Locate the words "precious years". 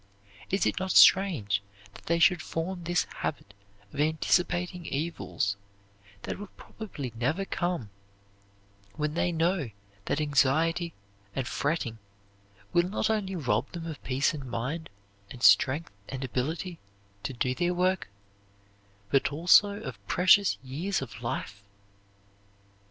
20.07-21.03